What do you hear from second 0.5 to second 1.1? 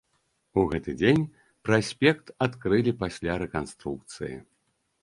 У гэты